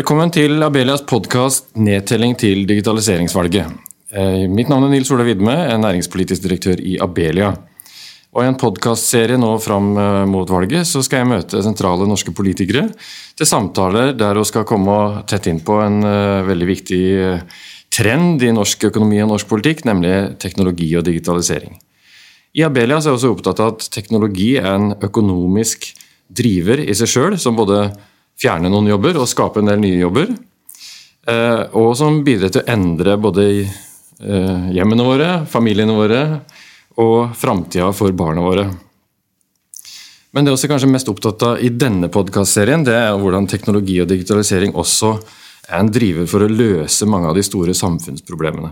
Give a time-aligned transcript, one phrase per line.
[0.00, 3.72] Velkommen til Abelias podkast 'Nedtelling til digitaliseringsvalget'.
[4.16, 7.50] Eh, mitt navn er Nils Ola Vidme, en næringspolitisk direktør i Abelia.
[8.32, 12.32] Og I en podkastserie nå fram eh, mot valget så skal jeg møte sentrale norske
[12.32, 12.88] politikere
[13.36, 17.04] til samtaler der vi skal komme tett inn på en uh, veldig viktig
[17.92, 21.76] trend i norsk økonomi og norsk politikk, nemlig teknologi og digitalisering.
[22.56, 25.92] I Abelia er jeg også opptatt av at teknologi er en økonomisk
[26.30, 27.90] driver i seg sjøl, som både
[28.40, 30.32] fjerne noen jobber og skape en del nye jobber.
[31.28, 36.22] Eh, og som bidrar til å endre både eh, hjemmene våre, familiene våre
[37.00, 38.68] og framtida for barna våre.
[40.30, 43.98] Men det er også kanskje mest opptatt av i denne podkastserien, det er hvordan teknologi
[44.02, 45.16] og digitalisering også
[45.70, 48.70] er en driver for å løse mange av de store samfunnsproblemene.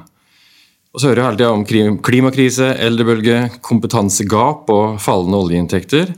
[0.94, 1.52] Og så hører jeg hele tida
[1.91, 6.14] om klimakrise, eldrebølge, kompetansegap og fallende oljeinntekter.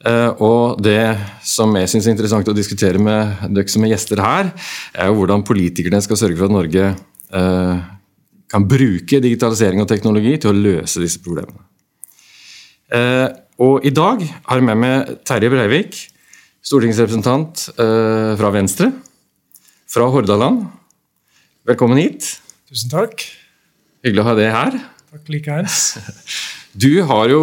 [0.00, 1.12] Eh, og det
[1.44, 4.48] som jeg syns er interessant å diskutere med dere som er gjester her,
[4.96, 7.82] er jo hvordan politikerne skal sørge for at Norge eh,
[8.50, 11.66] kan bruke digitalisering og teknologi til å løse disse problemene.
[12.96, 13.28] Eh,
[13.60, 15.98] og i dag har jeg med meg Terje Breivik,
[16.64, 18.88] stortingsrepresentant fra Venstre,
[19.88, 20.62] fra Hordaland.
[21.68, 22.38] Velkommen hit.
[22.72, 23.26] Tusen takk.
[24.04, 24.78] Hyggelig å ha deg her.
[25.12, 25.76] Takk likeens.
[26.72, 27.42] Du har jo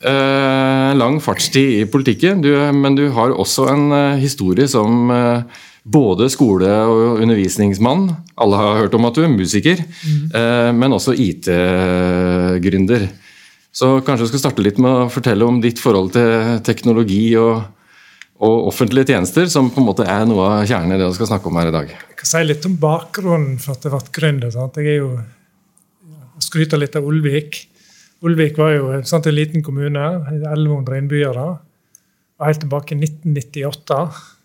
[0.00, 6.30] lang fartstid i politikken, du, men du har også en eh, historie som eh, både
[6.32, 8.06] skole- og undervisningsmann.
[8.40, 10.76] Alle har hørt om at du er musiker, mm.
[10.76, 13.06] men også IT-gründer.
[13.72, 17.62] Så kanskje du skal starte litt med å fortelle om ditt forhold til teknologi og,
[18.42, 21.30] og offentlige tjenester, som på en måte er noe av kjernen i det vi skal
[21.32, 21.92] snakke om her i dag.
[21.92, 24.52] Jeg kan si litt om bakgrunnen for at jeg ble gründer.
[24.54, 24.80] Sant?
[24.80, 25.12] Jeg er jo
[26.42, 27.62] skryter litt av Olvik.
[28.26, 31.46] Olvik var jo sant, en liten kommune, 1100 innbyggere.
[32.40, 34.00] Og helt tilbake i 1998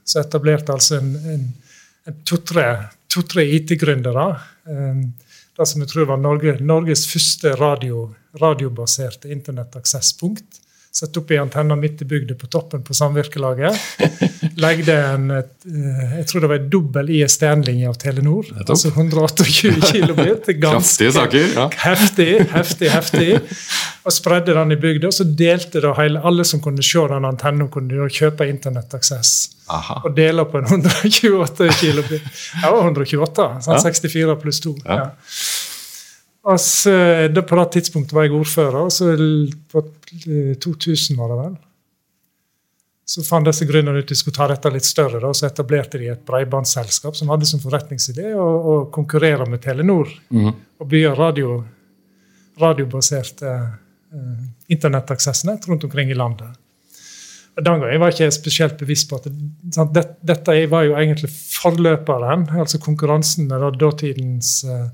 [0.06, 1.46] så etablerte altså en, en,
[2.08, 2.68] en to-tre
[3.10, 4.26] to, IT-gründere
[4.68, 5.06] um,
[5.56, 8.10] det som jeg tror var Norge, Norges første radio,
[8.42, 10.60] radiobaserte internettaksesspunkt
[10.96, 13.76] Sette opp i antenna midt i bygda på toppen på samvirkelaget.
[14.62, 18.48] Legde en eh, jeg tror det var en dobbel ISDN-linje av Telenor.
[18.64, 19.48] Altså 128
[19.92, 20.48] kilobit.
[20.62, 21.48] Ganske saker.
[21.56, 21.66] ja.
[21.84, 23.28] Heftig, heftig, heftig.
[24.06, 25.10] Og spredde den i bygda.
[25.12, 29.34] Og så delte da hele, alle som kunne se den antennen, kunne kjøpe internettaksess.
[30.06, 32.26] Og dele på en 128 kilobit.
[32.26, 33.50] Det var 128.
[33.66, 33.84] Sånn, ja.
[33.84, 34.76] 64 pluss 2.
[34.86, 35.00] Ja.
[35.02, 35.44] ja.
[36.46, 36.92] Altså,
[37.34, 38.90] det på det tidspunktet var jeg ordfører.
[38.94, 39.16] så
[39.72, 39.82] På
[40.62, 41.56] 2000 var det vel.
[43.06, 45.20] Så fant disse gründerne ut de skulle ta dette litt større.
[45.22, 50.10] Da, så etablerte de et bredbåndsselskap som hadde som forretningsidé å, å konkurrere med Telenor.
[50.34, 50.52] Mm.
[50.82, 51.60] Og bygge radio,
[52.62, 54.44] radiobaserte uh,
[54.74, 56.58] internettaksessnett rundt omkring i landet.
[57.56, 60.98] Og Den gangen var jeg ikke spesielt bevisst på at sant, det, dette var jo
[61.00, 64.90] egentlig forløperen, altså konkurransen med da, datidens uh,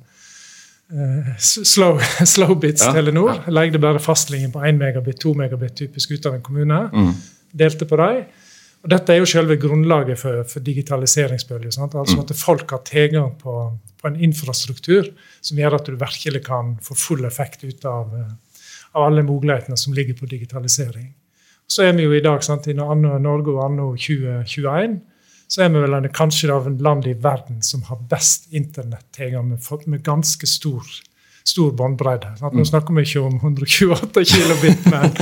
[0.91, 3.35] Eh, slow, Slowbits ja, Telenor.
[3.45, 3.51] Ja.
[3.51, 6.79] Legde bare fastlinjen på 1 megabit, 2 megabit typisk ut av en kommune.
[6.93, 7.13] Mm.
[7.57, 8.23] Delte på dem.
[8.81, 11.69] Og Dette er jo selve grunnlaget for, for digitaliseringsbølger.
[11.69, 12.23] Altså mm.
[12.23, 13.55] At folk har tilgang på,
[14.01, 18.63] på, en infrastruktur som gjør at du virkelig kan få full effekt ut av, eh,
[18.97, 21.11] av alle mulighetene som ligger på digitalisering.
[21.69, 24.99] Så er vi jo i dag sant, i Norge og anno 2021
[25.51, 29.65] så er vi vel kanskje av en land i verden som har best internettilgang med,
[29.91, 30.85] med ganske stor,
[31.43, 32.33] stor båndbredde.
[32.41, 32.65] Nå mm.
[32.65, 35.13] snakker vi ikke om 128 kilobit, men,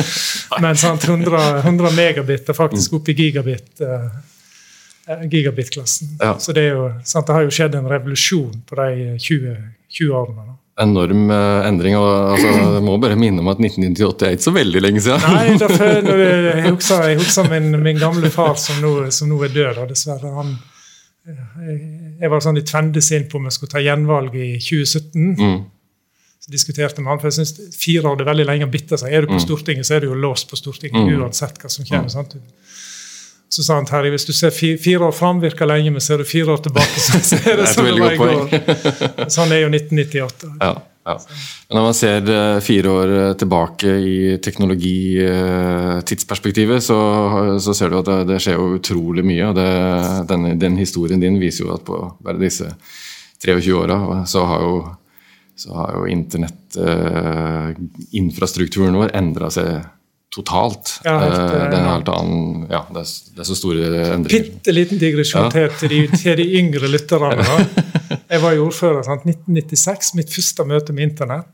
[0.61, 2.99] men 100, 100, megabit er faktisk mm.
[2.99, 3.69] oppe i gigabit.
[3.81, 6.17] Eh, gigabit-klassen.
[6.19, 6.35] Ja.
[6.39, 9.55] Så det, jo, sant, det, har jo skjedd en revolusjon på de 20,
[9.99, 10.49] 20 årene.
[10.51, 11.97] Da enorm eh, endring.
[11.97, 12.47] og altså,
[12.77, 15.25] Jeg må bare minne om at 1998 er ikke så veldig lenge siden.
[15.35, 19.55] Nei, derfor, jeg husker, jeg husker min, min, gamle far som nå, som nå er
[19.55, 19.83] død.
[19.89, 20.55] dessverre han
[21.29, 21.81] jeg,
[22.21, 25.27] jeg var sånn i tvendes inn på om jeg skulle ta gjenvalg i 2017.
[25.35, 25.59] Mm.
[26.47, 29.11] Diskuterte med han, for jeg synes Fire år er veldig lenge å bitte seg.
[29.11, 29.43] Er du på mm.
[29.43, 31.19] Stortinget, så er du jo låst på Stortinget mm.
[31.19, 32.07] uansett hva som kommer.
[32.07, 32.15] Mm.
[32.15, 32.37] sant?
[33.49, 36.25] Så sa han Terje, hvis du ser fire, år fram, virker lenge, men ser du
[36.29, 38.35] fire år tilbake, så ser det som det var i går.
[39.33, 40.49] Sånn er jo 1998.
[40.61, 40.73] Ja,
[41.09, 41.15] ja.
[41.73, 46.97] Når man ser eh, fire år eh, tilbake i teknologitidsperspektivet, eh, så,
[47.63, 49.45] så, ser du at det, det, skjer jo utrolig mye.
[49.49, 49.71] og det,
[50.29, 52.67] den, den, historien din viser jo at på bare disse
[53.41, 54.73] 23 åra så har jo,
[55.59, 59.83] så har jo internettinfrastrukturen vår endra seg
[60.31, 61.01] totalt.
[61.03, 64.51] Ja, helt, uh, det, er helt annen, ja, det, er, det, er, så store endringer.
[64.51, 65.67] Bitte liten digresjon ja.
[65.73, 67.47] til, de, til, de, yngre lytterne.
[68.31, 69.23] Jeg var jo ordfører sant?
[69.25, 71.53] 1996, mitt første møte med Internett.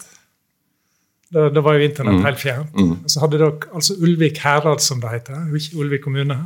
[1.33, 2.25] Da, da var jo Internett mm.
[2.27, 2.75] helt fjernt.
[2.75, 2.95] Mm.
[3.11, 6.37] Så hadde dere altså Ulvik herad, som det heter, ikke Ulvik kommune,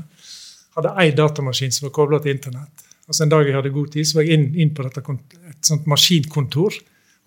[0.78, 2.86] hadde én datamaskin som var kobla til Internett.
[3.10, 5.02] Altså En dag jeg hadde god tid, så var jeg inn, inn på dette,
[5.50, 6.78] et sånt maskinkontor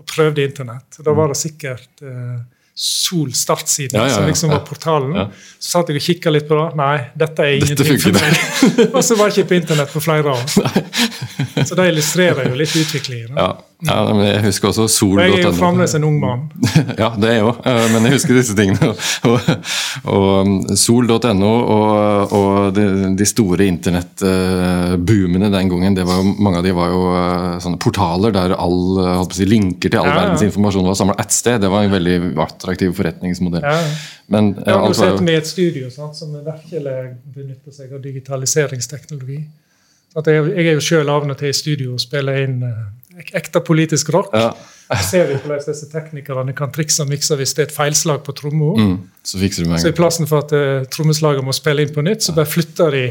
[0.03, 0.99] og prøvde Internett.
[1.05, 2.43] Da var det sikkert eh,
[2.75, 5.27] Sol startside, ja, ja, ja, som liksom var portalen.
[5.61, 6.71] Så satt jeg og kikka litt på det.
[6.81, 8.39] Nei, dette er ingenting for meg.
[8.97, 10.47] og så var jeg ikke på Internett på flere år.
[11.69, 13.37] så det illustrerer jo litt utviklingen.
[13.37, 13.51] Ja.
[13.83, 15.23] Ja, men Jeg husker også sol.no.
[15.25, 16.45] Jeg er jo fremdeles en ung mann.
[17.03, 17.59] ja, det er jeg òg,
[17.91, 18.93] men jeg husker disse tingene.
[19.31, 19.49] og,
[20.07, 22.87] og um, Sol.no og, og de,
[23.19, 28.35] de, store internettboomene den gangen, det var, mange av de var jo uh, sånne portaler
[28.37, 31.59] der all si, linker til all ja, verdens informasjon var samla ett sted.
[31.65, 33.67] Det var en veldig attraktiv forretningsmodell.
[33.67, 33.83] Ja.
[34.33, 36.97] Men, ja, altså, sitter med et studio sant, som virkelig
[37.35, 39.43] benytter seg av digitaliseringsteknologi.
[40.13, 42.61] Jeg, jeg, er jo sjøl av og til i studio og spiller inn
[43.33, 44.31] ekte politisk rock.
[44.37, 44.53] Ja.
[45.09, 48.35] ser vi hvordan disse teknikerne kan trikse og mikse hvis det er et feilslag på
[48.37, 48.73] tromma.
[48.77, 52.05] Mm, så fikser du Så i plassen for at uh, trommeslaget må spille inn på
[52.05, 53.05] nytt, så bare flytter de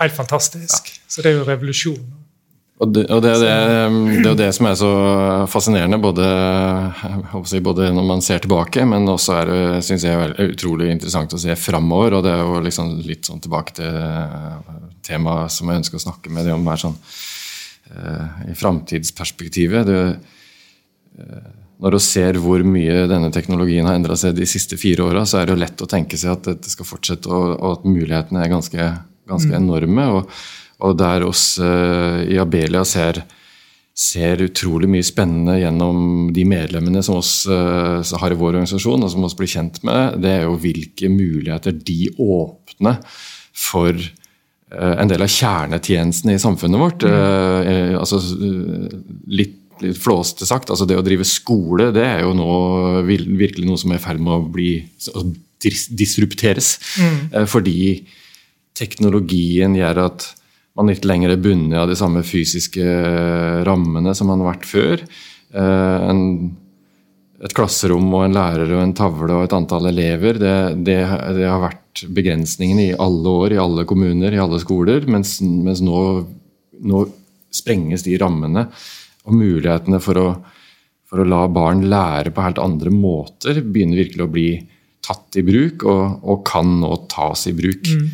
[0.00, 0.92] helt fantastisk.
[0.92, 1.08] Ja.
[1.08, 2.04] Så det er jo revolusjon.
[2.82, 4.92] Og det, og det, det, det, er jo det som er så
[5.50, 6.24] fascinerende, både,
[7.46, 11.36] si, både når man ser tilbake, men også er det synes jeg, er utrolig interessant
[11.36, 12.18] å se framover.
[12.18, 14.00] Og det er jo liksom litt sånn tilbake til
[15.06, 16.66] temaet som jeg ønsker å snakke med deg om.
[16.72, 17.31] er sånn Eh,
[18.48, 19.88] i framtidsperspektivet.
[21.18, 21.50] Eh,
[21.82, 25.40] når du ser hvor mye denne teknologien har endra seg de siste fire åra, så
[25.40, 28.52] er det jo lett å tenke seg at dette skal fortsette, og, at mulighetene er
[28.52, 28.88] ganske,
[29.28, 29.58] ganske mm.
[29.58, 30.06] enorme.
[30.14, 30.36] Og,
[30.82, 33.18] og, der oss uh, i Abelia ser,
[33.98, 39.26] ser, utrolig mye spennende gjennom de medlemmene som oss har i vår organisasjon, og som
[39.26, 43.02] oss blir kjent med, det er jo hvilke muligheter de åpner
[43.52, 44.21] for Eh,
[44.72, 47.04] en del av kjernetjenestene i samfunnet vårt.
[47.04, 47.16] Mm.
[47.68, 48.20] Eh, altså,
[49.28, 52.52] litt, litt flåste sagt, altså det å drive skole det er jo nå
[53.08, 54.76] virkelig noe som er i ferd med å bli
[55.12, 55.26] å
[55.62, 56.76] disrupteres.
[56.98, 57.18] Mm.
[57.32, 57.82] Eh, fordi
[58.78, 60.30] teknologien gjør at
[60.78, 62.86] man ikke lenger er bundet av de samme fysiske
[63.68, 65.02] rammene som man har vært før.
[65.52, 66.22] En,
[67.44, 70.54] et klasserom og en lærer og en tavle og et antall elever, det,
[70.88, 70.96] det,
[71.36, 75.06] det har vært begrensningene i alle år, i alle kommuner, i alle skoler.
[75.10, 75.98] Mens, mens nå,
[76.82, 77.04] nå,
[77.52, 78.66] sprenges de rammene
[79.28, 80.28] og mulighetene for å,
[81.10, 84.48] for å, la barn lære på helt andre måter, begynner virkelig å bli
[85.02, 87.90] tatt i bruk, og, og kan nå tas i bruk.
[87.92, 88.10] Mm.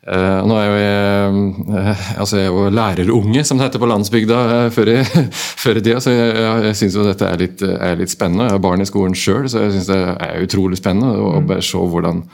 [0.00, 1.40] Uh, nå er jo jeg,
[1.76, 5.24] uh, altså jeg er jo lærerunge, som det heter på landsbygda uh, før, i,
[5.62, 8.46] før i tida, så jeg, jeg, jeg syns dette er litt, er litt, spennende.
[8.48, 11.52] Jeg har barn i skolen sjøl, så jeg syns det er utrolig spennende å mm.
[11.68, 12.24] se hvordan,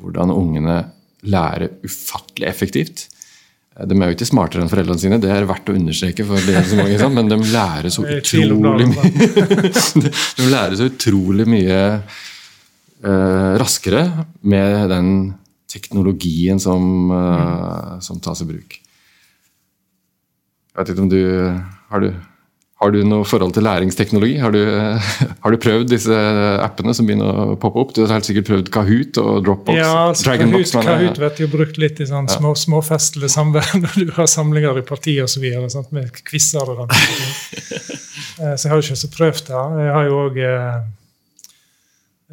[0.00, 0.78] hvordan ungene
[1.24, 3.06] lærer ufattelig effektivt.
[3.74, 6.26] De er jo ikke smartere enn foreldrene sine, det er verdt å understreke.
[6.26, 9.08] for det er så mange, men de lærer så utrolig mye
[10.38, 14.04] De lærer så utrolig mye uh, raskere
[14.46, 15.08] med den
[15.70, 18.78] teknologien som, uh, som tas i bruk.
[20.74, 21.20] Jeg vet ikke om du
[21.90, 22.08] Har du
[22.84, 24.34] har du noe forhold til læringsteknologi?
[24.42, 24.60] Har du,
[25.44, 26.18] har du, prøvd disse
[26.60, 27.94] appene som begynner å poppe opp?
[27.96, 29.78] Du har helt sikkert prøvd Kahoot og Dropbox?
[29.78, 34.12] Ja, altså, Kahoot, Kahoot vet jo brukt litt i sånn små, småfestlig samvær når du
[34.18, 35.46] har samlinger i partiet osv.
[35.94, 36.92] med quizer og sånn.
[38.42, 39.64] eh, Så jeg har jo ikke så prøvd det.
[39.86, 40.44] Jeg har jo òg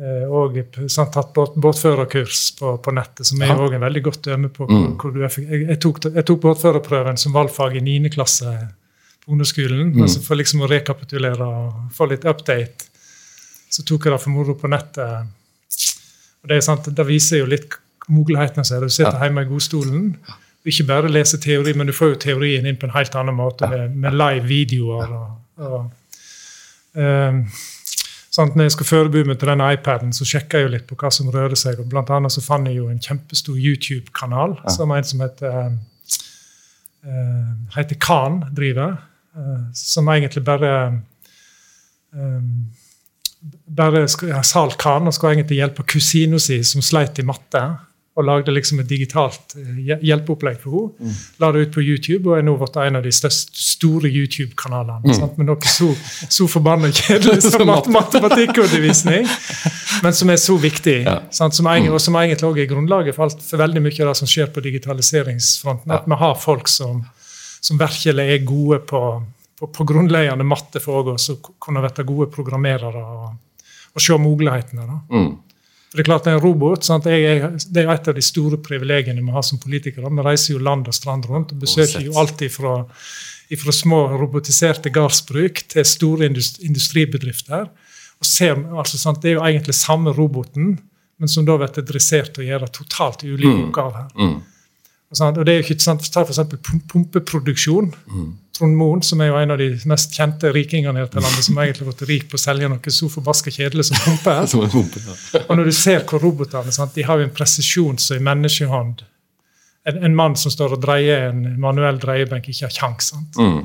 [0.01, 4.23] og eh, sånn, tatt båt, båtførerkurs på, på, nettet, som er òg en veldig godt
[4.27, 4.65] dømme på.
[4.65, 4.93] Hvor, mm.
[4.99, 8.13] hvor jeg, jeg, tok, jeg tok båtførerprøven som valgfag i 9.
[8.15, 8.55] klasse
[9.31, 9.93] ungdomsskolen.
[9.93, 10.01] Mm.
[10.05, 12.89] Altså for liksom å rekapitulere og få litt update.
[13.71, 15.31] Så tok jeg det for moro på nettet.
[16.41, 17.77] Og Det er sant, det viser jo litt
[18.11, 18.87] mulighetene som er.
[18.87, 19.25] Du sitter ja.
[19.27, 20.07] hjemme i godstolen.
[20.67, 23.69] Ikke bare leser teori, men du får jo teorien inn på en helt annen måte
[23.69, 25.13] med, med live videoer.
[25.17, 25.29] og,
[25.65, 27.45] og um,
[28.31, 28.55] Sant?
[28.55, 31.09] Når jeg skal forberede meg til denne iPaden, så sjekker jeg jo litt på hva
[31.11, 31.81] som rører seg.
[31.83, 34.71] og Blant annet så fant jeg jo en kjempestor YouTube-kanal ja.
[34.71, 35.73] som en som heter,
[37.03, 39.01] uh, heter Khan driver.
[39.35, 40.71] Eh, som egentlig bare
[42.11, 42.71] um,
[43.65, 47.63] bare ja, Sal Khan og skulle egentlig hjelpe kusina si, som sleit i matte.
[48.19, 51.13] Og lagde liksom et digitalt hjelpeopplegg for henne.
[51.13, 51.19] Mm.
[51.39, 54.99] La det ut på YouTube og er nå blitt en av de største, store YouTube-kanalene.
[54.99, 55.37] Mm.
[55.39, 55.87] Med noe så,
[56.27, 59.31] så forbanna kjedelig som mat matematikkundervisning,
[60.03, 60.97] men som er så viktig.
[61.07, 61.21] Ja.
[61.31, 61.55] Sant?
[61.55, 61.87] Som, mm.
[61.87, 64.51] og som egentlig også er grunnlaget for, alt, for veldig mye av det som skjer
[64.51, 65.95] på digitaliseringsfronten.
[65.95, 67.05] At vi har folk som
[67.61, 69.01] som virkelig er gode på,
[69.59, 73.63] på, på grunnleggende matte for oss, å kunne bli gode programmerere og,
[73.93, 74.99] og se mulighetene.
[75.11, 75.31] Mm.
[75.91, 79.33] For Det er klart en robot, er, det er et av de store privilegiene vi
[79.35, 80.07] har som politikere.
[80.07, 82.77] Vi reiser jo land og strand rundt og besøker jo alt ifra,
[83.51, 87.67] ifra små robotiserte gardsbruk til store industribedrifter.
[88.21, 90.79] og ser, altså, sant, Det er jo egentlig samme roboten,
[91.19, 93.67] men som da blir dressert å gjøre totalt ulike mm.
[93.67, 94.07] oppgaver.
[94.15, 94.39] Mm.
[95.11, 96.39] Og, og det er jo ikke sant, Ta f.eks.
[96.91, 97.91] pumpeproduksjon.
[98.07, 98.29] Mm.
[98.55, 101.59] Trond Moen, som er jo en av de mest kjente rikingene i dette landet, som
[101.59, 104.35] egentlig har blitt rik på å selge noe så forbaska kjedelig som pumpe.
[104.51, 105.15] som pumpe ja.
[105.47, 109.05] og når du ser hvor robotene sant, de har jo en presisjon som i menneskehånd
[109.89, 113.15] en, en, mann som står og dreier en manuell dreiebenk, ikke har kjangs.
[113.39, 113.63] Mm.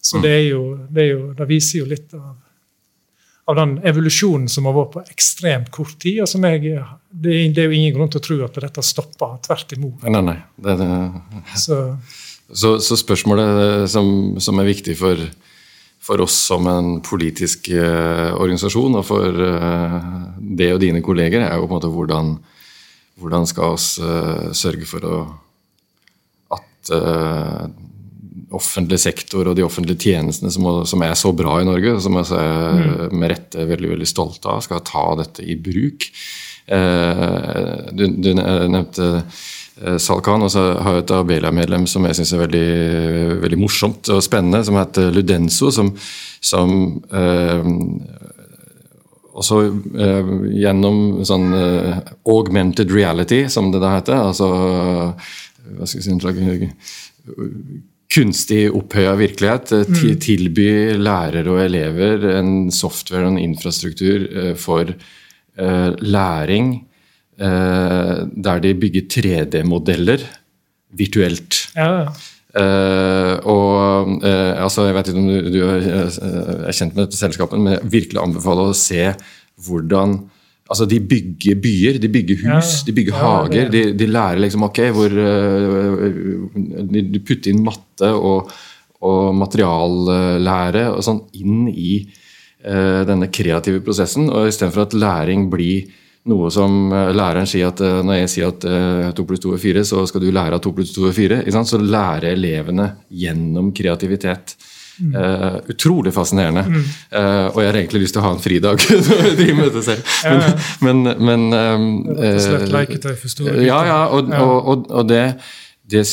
[0.00, 2.36] Så det, er jo, det, jo, det viser jo litt av
[3.50, 6.22] av den evolusjonen som har vært på ekstremt kort tid.
[6.22, 6.74] og som jeg,
[7.10, 9.38] det, er jo ingen grunn til å tro at dette stopper.
[9.46, 10.06] Tvert imot.
[10.06, 10.36] Nei, nei.
[10.54, 10.90] Det, det.
[11.58, 11.80] Så.
[12.50, 12.98] Så, så.
[12.98, 15.20] spørsmålet som, som, er viktig for,
[16.02, 20.00] for oss som en politisk uh, organisasjon, og for uh,
[20.38, 22.32] det og dine kolleger, er jo på en måte hvordan,
[23.22, 25.20] hvordan skal oss uh, sørge for å,
[26.58, 26.90] at
[28.56, 32.30] offentlig sektor og de offentlige tjenestene som, som er så bra i Norge, som jeg
[32.36, 33.18] er mm.
[33.18, 36.08] med rette veldig veldig stolt av, skal ta dette i bruk.
[36.70, 42.34] Eh, du, du, nevnte eh, Salkan, og så har jeg et Abelia-medlem som jeg syns
[42.36, 42.66] er veldig,
[43.44, 45.92] veldig, morsomt og spennende, som heter Ludenso, som,
[46.52, 46.74] som
[47.14, 47.70] eh,
[49.40, 49.60] også
[49.94, 54.50] eh, gjennom sånn eh, augmented reality, som det da heter, altså
[55.70, 56.70] hva skal jeg si,
[58.10, 59.72] kunstig opphøya virkelighet.
[59.76, 60.18] Eh, mm.
[60.22, 64.90] Tilby lærere og elever en software og en infrastruktur eh, for
[65.60, 66.72] uh, læring
[67.40, 70.26] uh, der de bygger 3D-modeller
[70.96, 71.68] virtuelt.
[71.76, 72.10] Ja.
[72.50, 77.76] Uh, og altså, Jeg vet ikke om du, du, er kjent med dette selskapet, men
[77.76, 79.12] jeg virkelig anbefaler å se
[79.66, 80.18] hvordan
[80.70, 83.70] Altså, De bygger byer, de bygger hus, de bygger hager.
[83.72, 86.04] De, de, lærer liksom ok, hvor uh,
[86.94, 88.52] De putter inn matte og,
[89.02, 94.30] og materiallære og sånn inn i uh, denne kreative prosessen.
[94.30, 95.90] og Istedenfor at læring blir
[96.30, 99.86] noe som uh, læreren sier at når jeg sier at 2 pluss 2 er 4,
[99.90, 101.42] så skal du lære at 2 pluss 2 er 4.
[101.66, 104.54] Så lærer elevene gjennom kreativitet.
[105.00, 106.64] Uh, utrolig fascinerende.
[106.68, 106.84] Mm.
[107.14, 109.70] Uh, og jeg har egentlig lyst til å ha en fridag når jeg driver med
[109.70, 110.14] dette selv.
[110.84, 112.36] Men, men, men um, uh,
[113.64, 113.98] Ja, ja.
[114.12, 115.24] Og, og, og, og det,
[115.90, 116.04] det,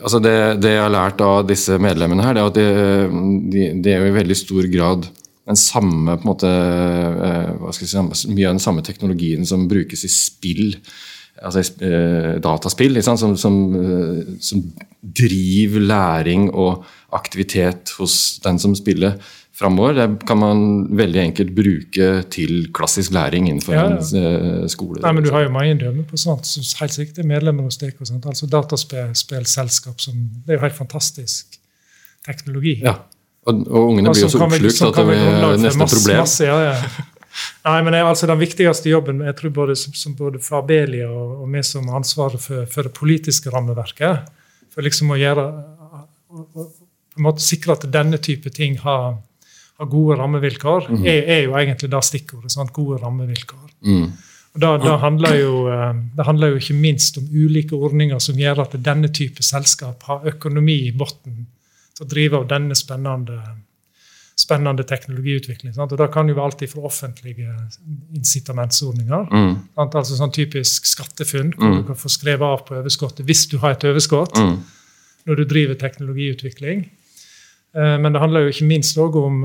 [0.00, 2.68] altså det, det, jeg har lært av disse medlemmene her, det er at det,
[3.54, 5.10] de, de er jo i veldig stor grad
[5.48, 6.50] den samme på en måte,
[7.74, 7.86] si,
[8.30, 10.76] Mye av den samme teknologien som brukes i spill
[11.42, 11.62] altså
[12.42, 13.36] dataspill, som, som,
[14.40, 14.64] som,
[15.02, 19.16] driver læring og aktivitet hos den som spiller
[19.52, 19.92] framover.
[19.92, 20.60] Det kan man
[20.96, 23.98] veldig enkelt bruke til klassisk læring innenfor ja, ja.
[23.98, 25.02] en uh, skole.
[25.02, 27.80] Nei, men Du har jo mange dømmer på sånt, som helt sikkert er medlemmer hos
[27.82, 27.98] dere.
[28.00, 30.14] Altså dataspillselskap som
[30.46, 31.58] Det er jo helt fantastisk
[32.26, 32.78] teknologi.
[32.84, 33.00] Ja,
[33.46, 36.20] og, og ungene blir jo så oppslukt at det er nesten et problem.
[36.22, 36.76] Masse, ja, ja.
[37.64, 41.08] Nei, men jeg, altså Den viktigste jobben jeg tror både, som, som både for Abelia
[41.08, 44.32] og, og vi som har ansvaret for, for, det politiske rammeverket,
[44.72, 45.46] for liksom å gjøre
[46.32, 49.16] på en måte sikre at denne type ting har,
[49.78, 51.00] har gode rammevilkår, mm.
[51.04, 52.52] er, er, jo egentlig da stikkordet.
[52.54, 52.72] Sant?
[52.72, 53.66] Gode rammevilkår.
[53.84, 54.06] Mm.
[54.52, 58.40] Og da, da handler jo, eh, det handler jo ikke minst om ulike ordninger som
[58.40, 61.46] gjør at denne type selskap har økonomi i bunnen
[61.92, 63.38] til å drive av denne spennende,
[64.38, 65.74] spennende teknologiutvikling.
[65.74, 65.92] Sant?
[65.92, 67.52] Og Da kan jo være alt fra offentlige
[68.16, 69.28] incitamentsordninger.
[69.32, 69.54] Mm.
[69.76, 71.76] Altså sånn typisk SkatteFUNN, hvor mm.
[71.80, 74.56] du kan få skrevet av på overskuddet hvis du har et overskudd mm.
[75.28, 76.86] når du driver teknologiutvikling.
[77.76, 79.44] Eh, men det handler jo ikke minst òg om,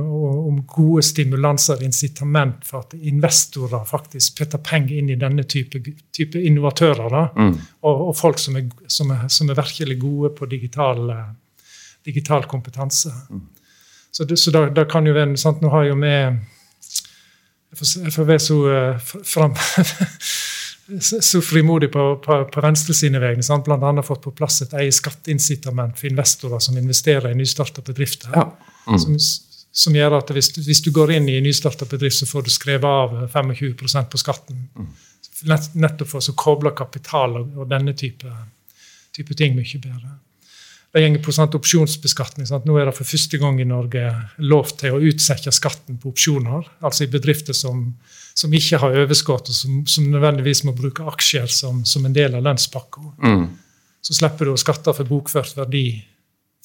[0.52, 5.80] om gode stimulanser og incitament for at investorer faktisk putter penger inn i denne type,
[6.16, 7.20] type innovatører.
[7.36, 7.54] Mm.
[7.84, 11.12] Og, og, folk som er, som, er, som er, virkelig gode på digital,
[12.08, 13.14] digital kompetanse.
[13.32, 13.46] Mm.
[14.18, 18.26] Så, det, så da, da, kan jo være sant, Nå har jo vi Jeg får
[18.26, 19.54] være så uh, fram
[21.22, 23.44] så frimodig på, på, på Venstre sine vegne.
[23.66, 24.04] Bl.a.
[24.08, 28.32] fått på plass et eget skatteincitament for investorer som investerer i nystarta bedrifter.
[28.34, 28.46] Ja.
[28.88, 29.00] Mm.
[29.04, 29.18] Som,
[29.84, 32.52] som, gjør at hvis, hvis, du går inn i en nystarta bedrift, så får du
[32.56, 34.64] skrevet av 25% på skatten.
[34.80, 34.88] Mm.
[35.52, 38.32] Nett, nettopp for å koble kapital og, og denne type,
[39.12, 40.16] type, ting mye bedre.
[40.94, 42.48] Det går på sant, opsjonsbeskatning.
[42.50, 42.66] Sant?
[42.66, 44.06] Nå er det for første gang i Norge
[44.40, 46.70] lov til å utsette skatten på opsjoner.
[46.82, 47.92] Altså i bedrifter som
[48.38, 52.36] som ikke har overskudd, og som, som, nødvendigvis må bruke aksjer som, som en del
[52.38, 53.02] av lønnspakka.
[53.24, 53.48] Mm.
[54.06, 55.88] Så slipper du å skatte for bokført verdi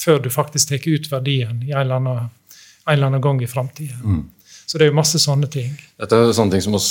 [0.03, 3.49] før du faktisk tar ut verdien i en eller annen, en eller annen gang i
[3.49, 3.97] framtida.
[4.05, 4.27] Mm.
[4.67, 5.73] Så det er jo masse sånne ting.
[6.01, 6.91] Dette er sånne ting som oss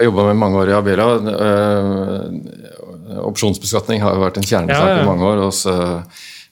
[0.00, 1.06] har jobba med mange år i Abela.
[1.20, 5.42] Uh, opsjonsbeskatning har jo vært en kjernesak ja, i mange år.
[5.46, 5.74] Også,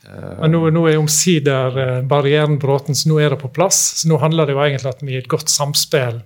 [0.07, 3.81] uh, men nå, nå er omsider uh, barrieren bråten, så nå er det på plass.
[4.03, 6.23] Så nå handler det jo egentlig om et godt samspill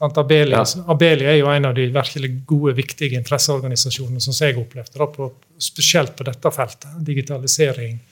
[0.00, 0.82] Abelia, ja.
[0.88, 5.26] Abelia, er jo en av de virkelig gode, viktige interesseorganisasjonene som jeg opplevde, på,
[5.60, 6.94] spesielt på dette feltet.
[7.04, 8.09] Digitalisering, eh,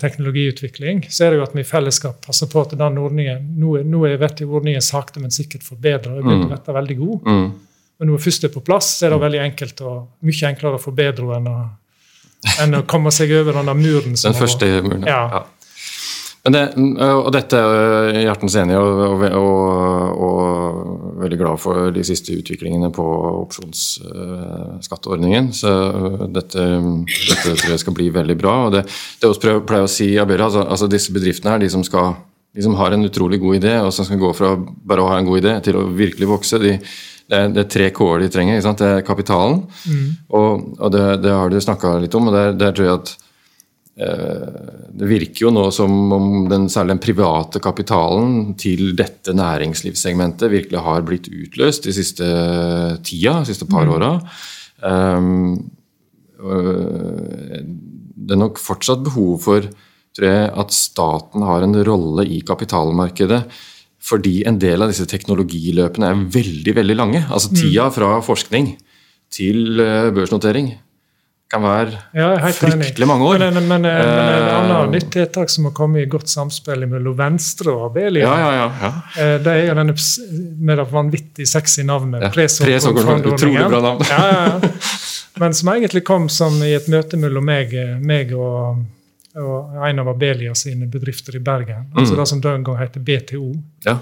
[0.00, 1.06] teknologiutvikling.
[1.10, 4.02] Så er det jo at vi i fellesskap passer på at den ordningen Nå, nå
[4.18, 6.16] vet jeg ordningen sakte, men sikkert forbedra.
[6.16, 7.26] og blitt er veldig god.
[7.26, 7.48] Mm.
[7.98, 10.82] Men når først er på plass, så er det veldig enkelt og mye enklere å
[10.82, 11.58] forbedre enn å,
[12.64, 14.16] enn å komme seg over denne muren.
[14.20, 15.22] Den første muren, ja.
[15.32, 15.44] ja.
[16.46, 16.60] Det,
[17.02, 20.36] og dette er hjertens enig og, og, og, og,
[21.22, 23.04] veldig glad for de siste utviklingene på
[23.42, 25.52] opsjonsskatteordningen.
[25.56, 25.70] Så
[26.30, 28.54] dette, dette, tror jeg skal bli veldig bra.
[28.66, 28.82] og Det,
[29.20, 32.06] det også pleier å si, Abera, altså, altså, disse bedriftene her, de som, skal,
[32.54, 35.16] de som har en utrolig god idé, og som skal gå fra bare å ha
[35.18, 36.72] en god idé til å virkelig vokse, de,
[37.26, 38.62] det er, det er, tre K-er de trenger.
[38.62, 40.08] Det er kapitalen, mm.
[40.30, 40.48] og,
[40.78, 42.28] og det, det, har du snakka litt om.
[42.30, 43.08] og der, der tror jeg at
[43.96, 50.82] det virker jo nå som om den, særlig den private kapitalen til dette næringslivssegmentet virkelig
[50.84, 52.26] har blitt utløst de siste
[53.00, 53.94] tida, de siste par mm.
[53.96, 54.10] åra.
[54.84, 55.70] Um,
[58.16, 59.64] det er nok fortsatt behov for
[60.16, 63.42] tror jeg, at staten har en rolle i kapitalmarkedet.
[64.06, 67.22] Fordi en del av disse teknologiløpene er veldig veldig lange.
[67.26, 67.58] Altså mm.
[67.58, 68.74] Tida fra forskning
[69.32, 70.70] til eh, børsnotering
[71.50, 73.38] kan være ja, fryktelig mange år.
[73.38, 76.82] Men, men, men, men et annet uh, nytt tiltak som har kommet i godt samspill
[76.90, 79.94] mellom Venstre og Abelia, ja, ja, ja, uh, det er jo denne
[80.66, 84.04] med det vanvittig sexy navnet ja, Utrolig bra navn.
[84.10, 84.72] ja, ja,
[85.38, 87.72] Men som egentlig kom som i et møte mellom meg,
[88.02, 88.82] meg og,
[89.36, 91.90] og, en av Abelia sine bedrifter i Bergen.
[91.94, 92.20] Altså mm.
[92.20, 93.50] Det som den gang heter BTO.
[93.86, 93.98] Ja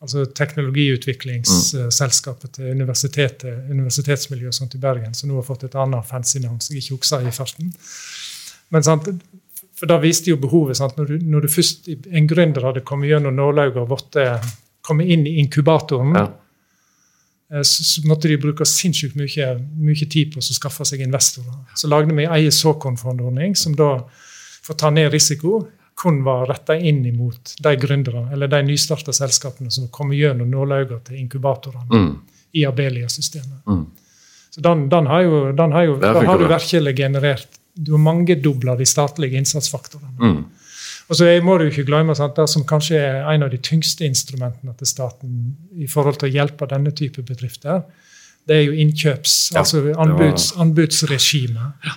[0.00, 6.38] altså teknologiutviklingsselskapet til universitetet, universitetsmiljøet sånt i Bergen, som nå har fått et annet fancy
[6.40, 7.74] navn som jeg ikke husker i farten.
[8.70, 9.04] Men sant,
[9.80, 10.76] for Da viste jo behovet.
[10.76, 14.40] Sant, når, du, når du først, En gründer hadde kommet gjennom nålauget og måtte
[14.84, 16.26] kommet inn i inkubatoren, ja.
[17.52, 21.64] Eh, så, så, måtte de bruke sinnssykt mye, mye tid på å skaffe seg investorer.
[21.76, 23.92] Så lagde vi egen såkornfondordning som da,
[24.62, 25.64] for å ta ned risiko,
[26.00, 31.10] kun var retta inn mot de gründerne eller de nystarta selskapene som kommer gjennom nålauget
[31.10, 32.12] til inkubatorene mm.
[32.56, 33.66] i Abelia-systemet.
[33.68, 33.82] Mm.
[34.50, 38.00] Så den, den, har jo, den har, jo, da har du virkelig generert Du har
[38.02, 40.16] mangedobla de statlige innsatsfaktorene.
[40.18, 40.40] Mm.
[41.10, 44.04] Og så må du ikke glemme sant, Det som kanskje er en av de tyngste
[44.04, 47.82] instrumentene til staten i forhold til å hjelpe denne type bedrifter,
[48.48, 51.86] det er jo innkjøps, ja, altså anbuds, anbudsregimet.
[51.86, 51.96] Ja.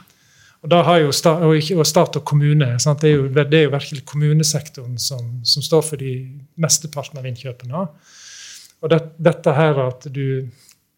[0.64, 2.70] Og, jo stat, og, og stat og kommune.
[2.80, 6.14] Det er, jo, det, er jo, virkelig kommunesektoren som, som står for de
[6.56, 7.84] mesteparten av innkjøpene.
[8.84, 10.48] Og det, dette her at du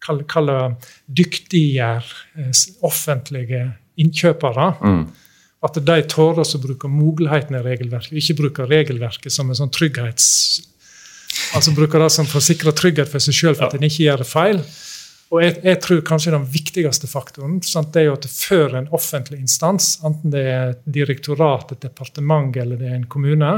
[0.02, 0.76] kaller, kaller
[1.06, 2.06] dyktiggjør
[2.38, 5.06] eh, offentlige innkjøpere mm.
[5.64, 10.26] At de tør å bruke mulighetene i regelverket, ikke bruker regelverket som en sånn trygghets...
[11.56, 14.04] Altså bruker det som for å sikre trygghet for seg sjøl for at en ikke
[14.04, 14.60] gjør det feil.
[15.34, 18.90] Og jeg, jeg, tror kanskje den viktigste faktoren sant, det er jo at før en
[18.94, 23.50] offentlig instans, enten det er et direktorat, et departement eller det er en kommune,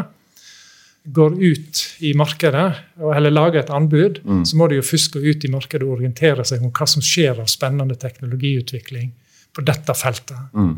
[1.08, 2.66] går ut i markedet
[3.00, 4.42] eller lager et anbud, mm.
[4.48, 7.04] så må de jo først gå ut i markedet og orientere seg om hva som
[7.04, 9.12] skjer av spennende teknologiutvikling
[9.56, 10.50] på dette feltet.
[10.56, 10.74] Mm.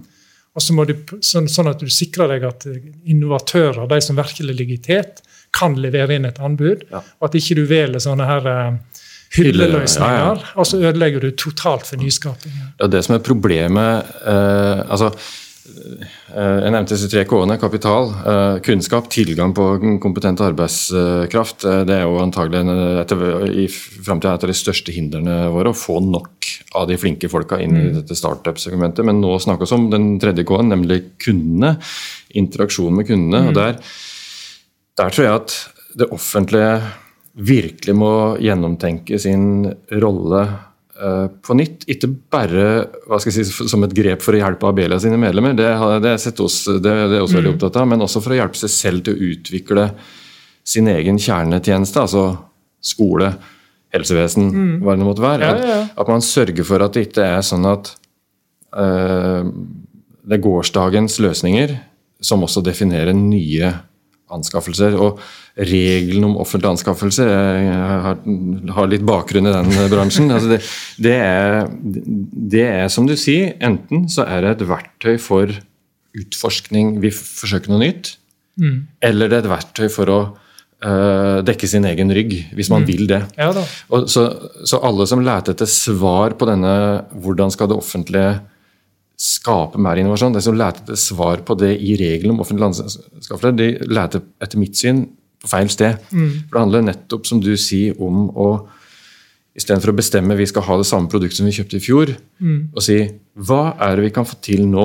[0.55, 2.67] Og så må de, sånn, sånn, at du sikrer deg at
[3.07, 5.23] innovatører, de som virkelig ligger i tet,
[5.55, 7.03] kan levere inn et anbud, ja.
[7.03, 10.55] og at ikke du velger sånne her eh, hylleløsninger, ja, ja.
[10.59, 12.57] og så ødelegger du totalt for nyskaping.
[12.81, 17.59] Ja, det som er problemet eh, altså eh, jeg nevnte disse tre K-ene.
[17.63, 19.67] Kapital, eh, kunnskap, tilgang på
[20.03, 21.63] kompetent arbeidskraft.
[21.63, 22.65] Eh, det er jo antagelig
[23.05, 23.23] etter,
[23.55, 25.71] i framtida et av de største hindrene våre.
[25.71, 27.93] Å få nok av de flinke folka inn i mm.
[28.01, 29.07] dette startup-segmentet.
[29.07, 31.77] Men nå snakkes om den tredje K-en, nemlig kundene.
[32.41, 33.45] Interaksjon med kundene.
[33.45, 33.53] Mm.
[33.53, 33.79] og der,
[34.99, 35.57] der tror jeg at
[36.01, 36.75] det offentlige
[37.39, 38.13] virkelig må
[38.43, 39.69] gjennomtenke sin
[40.03, 40.43] rolle
[41.03, 41.87] uh, på nytt.
[41.91, 42.67] Ikke bare
[43.07, 45.71] hva skal jeg si, som et grep for å hjelpe Abelia sine medlemmer, det,
[46.05, 47.59] det, oss, det, det er også veldig mm.
[47.59, 49.87] opptatt av, men også for å hjelpe seg selv til å utvikle
[50.71, 52.25] sin egen kjernetjeneste, altså
[52.85, 53.33] skole,
[53.95, 54.75] helsevesen, mm.
[54.85, 55.47] hva det måtte være.
[55.47, 55.85] Ja, ja, ja.
[55.89, 57.95] At, at, man sørger for at det ikke er sånn at
[58.77, 59.47] uh,
[60.21, 61.79] det er gårsdagens løsninger
[62.21, 63.73] som også definerer nye
[64.35, 64.97] anskaffelser.
[65.01, 65.21] Og
[65.57, 68.21] regelen om offentlige anskaffelser har,
[68.77, 70.31] har litt bakgrunn i den bransjen.
[70.35, 70.61] Altså det,
[71.03, 75.53] det, er, det, er, som du sier, enten så er det et verktøy for
[76.17, 78.15] utforskning, vi forsøker noe nytt,
[78.59, 78.79] mm.
[79.07, 80.21] eller det er et verktøy for å
[80.85, 82.89] uh, dekke sin egen rygg, hvis man mm.
[82.89, 83.21] vil det.
[83.39, 83.51] Ja,
[84.11, 84.27] så,
[84.65, 86.73] så, alle som leter etter svar på denne
[87.23, 88.33] hvordan skal det offentlige
[89.21, 90.33] skape mer innovasjon.
[90.33, 94.61] De som leter etter svar på det i regelen om offentlige anskaffelser, de leter etter
[94.61, 95.05] mitt syn
[95.41, 96.01] på feil sted.
[96.13, 96.31] Mm.
[96.47, 98.51] For Det handler nettopp, som du sier, om å
[99.51, 102.59] Istedenfor å bestemme vi skal ha det samme produktet som vi kjøpte i fjor, mm.
[102.71, 103.01] og si
[103.35, 104.85] hva er det vi kan få til nå,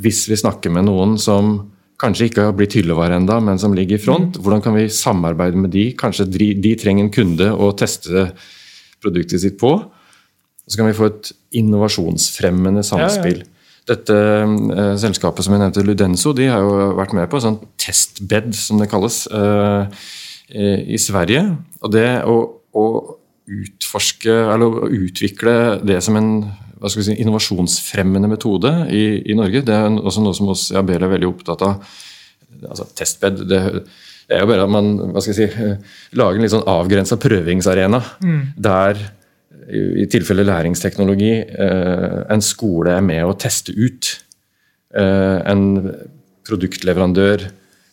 [0.00, 1.58] hvis vi snakker med noen som
[2.00, 4.36] kanskje ikke har blitt hyllevare enda, men som ligger i front.
[4.36, 4.42] Mm.
[4.42, 5.84] Hvordan kan vi samarbeide med de?
[6.00, 8.30] Kanskje de, de trenger en kunde å teste
[9.04, 9.76] produktet sitt på.
[10.66, 13.44] Og så kan vi få et innovasjonsfremmende samspill.
[13.44, 13.52] Ja, ja.
[13.86, 17.60] Dette eh, selskapet som jeg nevnte, Ludenso, de har jo vært med på en sånn
[17.78, 20.02] testbed, som det kalles, eh,
[20.50, 21.44] i Sverige.
[21.86, 22.36] Og det å,
[22.74, 22.86] å,
[23.46, 25.52] utforske, eller å utvikle
[25.86, 26.30] det som en
[26.90, 31.12] si, innovasjonsfremmende metode i, i Norge, det er også noe som oss i Abel er
[31.12, 32.00] veldig opptatt av.
[32.66, 35.70] Altså, testbed det, det, er jo bare at man hva skal jeg si,
[36.18, 38.02] lager en litt sånn avgrensa prøvingsarena.
[38.26, 38.42] Mm.
[38.66, 38.98] der
[39.66, 44.10] i tilfelle læringsteknologi, eh, en skole er med å teste ut.
[44.94, 45.92] Eh, en
[46.46, 47.48] produktleverandør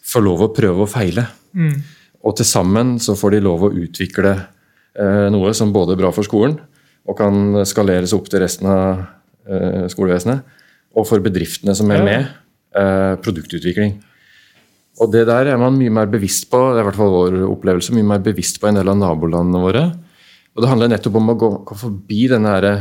[0.05, 1.25] får lov å prøve og feile.
[1.55, 1.81] Mm.
[2.23, 6.13] Og til sammen så får de lov å utvikle eh, noe som både er bra
[6.13, 6.59] for skolen,
[7.07, 9.03] og kan skaleres opp til resten av
[9.91, 10.39] skolevesenet.
[10.95, 12.29] Og for bedriftene som er med,
[13.19, 13.97] produktutvikling.
[15.03, 17.35] Og det der er man mye mer bevisst på, det er i hvert fall vår
[17.49, 19.83] opplevelse, mye mer bevisst på en del av nabolandene våre.
[20.53, 22.73] Og Det handler nettopp om å gå, gå forbi denne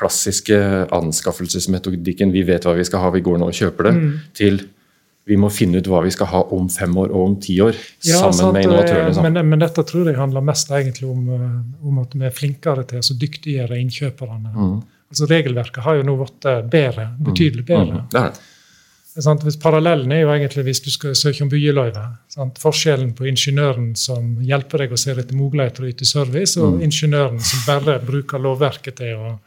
[0.00, 0.56] klassiske
[0.96, 4.12] anskaffelsesmetodikken 'vi vet hva vi skal ha, vi går nå og kjøper det', mm.
[4.34, 4.62] til
[5.28, 7.76] vi må finne ut hva vi skal ha om fem år og om ti år.
[8.02, 9.26] Ja, sammen sant, med innovatørene.
[9.28, 12.86] Men, men, dette tror jeg handler mest egentlig om, eh, om at vi er flinkere
[12.88, 14.54] til å dyktiggjøre innkjøperne.
[14.56, 14.78] Mm.
[15.10, 18.00] Altså Regelverket har jo nå blitt bedre, betydelig bedre.
[18.00, 18.08] Mm.
[18.10, 18.49] Det er det.
[19.62, 22.04] Parallellen er jo egentlig hvis du skal søke om byggeløyve.
[22.62, 26.82] Forskjellen på ingeniøren som hjelper deg å se etter muligheter og yte service, og mm.
[26.86, 29.38] ingeniøren som bare bruker lovverket til å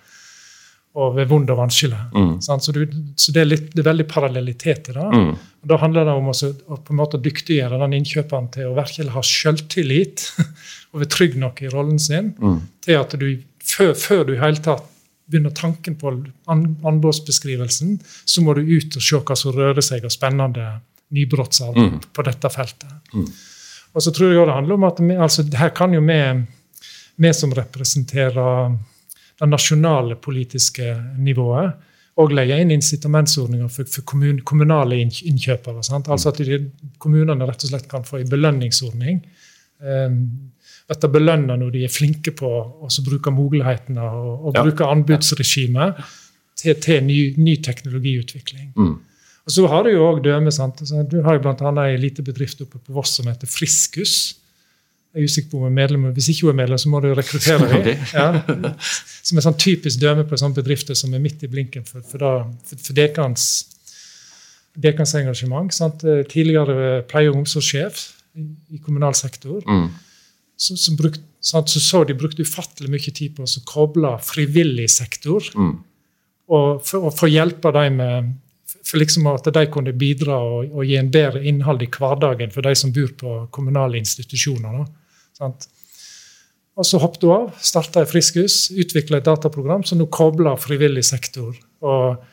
[0.94, 2.00] og ved vond og vanskelig.
[2.14, 2.34] Mm.
[2.44, 2.84] Så, du,
[3.18, 5.08] så, det er, litt, det er veldig parallellitet i det.
[5.10, 5.32] Mm.
[5.34, 9.16] Og Da handler det om å på en måte dyktiggjøre den innkjøperen til å virkelig
[9.16, 10.28] ha selvtillit
[10.94, 12.60] og være trygg nok i rollen sin, mm.
[12.86, 13.28] til at du
[13.64, 14.93] før, før du i hele tatt
[15.26, 16.12] begynner tanken på
[16.48, 20.68] anbudsbeskrivelsen, så må du ut og se hva som rører seg av spennende
[21.14, 22.02] nybrottsarbeid mm.
[22.14, 23.14] på dette feltet.
[23.14, 23.30] Mm.
[23.94, 26.20] Og så tror jeg det handler om at vi, altså, her kan jo vi,
[27.22, 28.76] vi som representerer
[29.40, 31.74] det nasjonale politiske nivået,
[32.22, 35.82] og legge inn incitamentsordninger for, for kommun, kommunale innkjøpere.
[35.86, 36.12] Sant?
[36.14, 36.60] Altså at de,
[37.02, 39.24] kommunene rett og slett kan få en belønningsordning.
[39.82, 40.20] Um,
[40.88, 44.64] bli belønna når de er flinke på å bruke mulighetene og, og ja.
[44.66, 46.04] bruke anbudsregimet
[46.60, 48.74] til, til ny, ny, teknologiutvikling.
[48.76, 48.94] Mm.
[49.44, 50.84] Og Så har du jo også døme, sant?
[51.12, 51.72] Du har jo bl.a.
[51.72, 54.38] en lita bedrift oppe på Voss som heter Friskus.
[55.14, 57.12] Jeg er usikker på om er medlem, Hvis ikke hun er medlem, så må du
[57.14, 57.98] rekruttere henne.
[58.14, 58.30] Ja.
[59.24, 62.24] Som er sånn typisk døme på sånne bedrifter som er midt i blinken for, for,
[62.24, 62.32] da,
[62.68, 63.46] for, for dekans,
[64.84, 65.76] dekans engasjement.
[65.76, 66.04] Sant?
[66.32, 68.08] Tidligere pleie- og omsorgssjef
[68.40, 69.62] i, i kommunal sektor.
[69.68, 69.92] Mm
[70.58, 75.44] så, så, brukt, så, så de brukte ufattelig mye tid på å koble frivillig sektor.
[75.58, 75.76] Mm.
[76.54, 78.34] Og for, for å hjelpe dem med
[78.84, 82.66] for liksom at de kunne bidra og, og, gi en bedre innhold i hverdagen for
[82.66, 84.84] de som bor på kommunale institusjoner.
[85.40, 85.50] Da,
[86.74, 91.06] og så hoppet hun av, starta i Friskus, utvikla et dataprogram som nå kobler frivillig
[91.06, 91.54] sektor
[91.86, 92.24] og,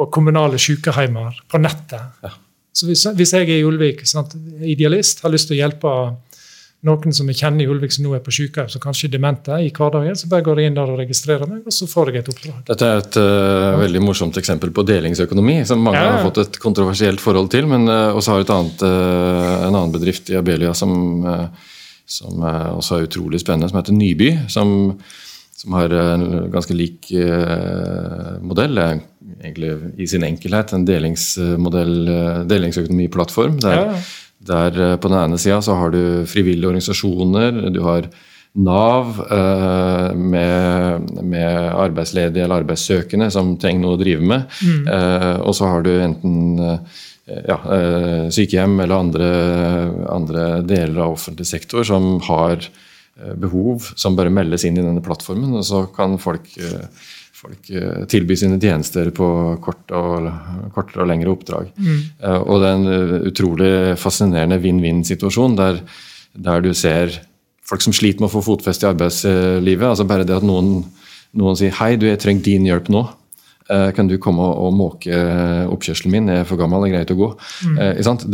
[0.00, 2.20] og kommunale sykehjemmer på nettet.
[2.24, 2.34] Ja.
[2.76, 5.94] Så hvis, hvis, jeg er i Ulvik, sant, idealist, har lyst til å hjelpe
[6.86, 9.56] noen som jeg kjenner i Ulvik som nå er på sykehjem, som kanskje er demente
[9.60, 12.22] i hverdagen, så bare går jeg inn der og registrerer meg, og så får jeg
[12.22, 12.62] et oppdrag.
[12.70, 16.14] Dette er et uh, veldig morsomt eksempel på delingsøkonomi, som mange ja.
[16.14, 17.68] har fått et kontroversielt forhold til.
[17.68, 20.94] Men uh, også har et annet, uh, en annen bedrift i Abelia som,
[22.08, 24.32] som også er utrolig spennende, som heter Nyby.
[24.52, 24.78] som
[25.60, 27.10] som har en ganske lik
[28.40, 28.78] modell.
[28.80, 31.92] Egentlig i sin enkelhet en delingsmodell,
[32.48, 33.58] delingsøkonomiplattform.
[33.60, 33.98] der ja
[34.40, 38.10] der eh, På den ene sida så har du frivillige organisasjoner, du har
[38.50, 44.48] Nav eh, med, med, arbeidsledige eller arbeidssøkende som trenger noe å drive med.
[44.66, 44.88] Mm.
[44.90, 46.58] Eh, og så har du enten
[47.30, 47.60] ja,
[48.34, 49.28] sykehjem eller andre,
[50.10, 52.66] andre, deler av offentlig sektor som har
[53.38, 55.54] behov som bare meldes inn i denne plattformen.
[55.60, 56.50] Og så kan folk
[57.40, 59.26] folk tilby tilbyr sine tjenester på
[59.64, 60.28] kort og,
[60.74, 61.70] kortere og lengre oppdrag.
[61.78, 62.00] Mm.
[62.20, 65.80] Eh, og det er en eh, utrolig fascinerende vinn-vinn-situasjon der,
[66.36, 67.16] der, du ser
[67.64, 69.86] folk som sliter med å få fotfeste i arbeidslivet.
[69.88, 70.84] altså Bare det at noen,
[71.32, 73.06] noen sier 'hei, du, jeg trenger din hjelp nå'.
[73.94, 75.14] Kan du komme og måke
[75.70, 76.30] oppkjørselen min?
[76.32, 77.28] Jeg er for gammel, det er greit å gå.
[77.68, 77.76] Mm.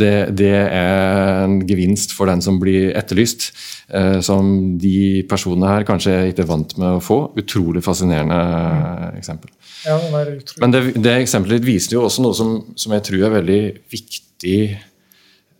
[0.01, 3.51] Det, det, er en gevinst for den som blir etterlyst.
[3.87, 4.49] Eh, som
[4.81, 7.19] de personene her kanskje ikke er vant med å få.
[7.39, 9.19] Utrolig fascinerende mm.
[9.21, 9.53] eksempel.
[9.85, 13.27] Ja, det Men det, det eksempelet ditt viser jo også noe som, som, jeg tror
[13.29, 13.61] er veldig
[13.93, 14.59] viktig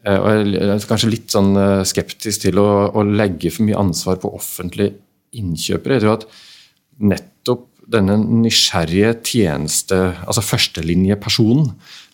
[0.07, 1.49] og jeg er kanskje litt sånn
[1.83, 4.93] skeptisk til å, å legge for mye ansvar på offentlige
[5.35, 5.97] innkjøpere.
[5.97, 6.27] Jeg tror at
[7.11, 9.97] nettopp denne nysgjerrige tjeneste,
[10.27, 11.69] altså førstelinjepersonen,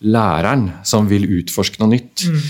[0.06, 2.44] læreren som vil utforske noe nytt, mm.